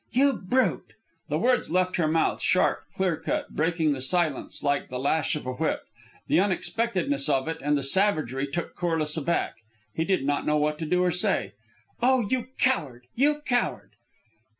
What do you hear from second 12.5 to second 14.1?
coward! You coward!"